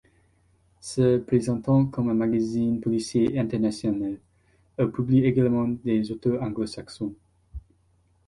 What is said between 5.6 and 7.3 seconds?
des auteurs anglo-saxons.